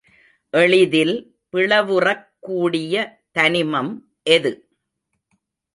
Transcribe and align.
எளிதில் 0.53 1.13
பிளவுறக்கூடிய 1.53 2.95
தனிமம் 3.31 3.93
எது? 4.29 4.53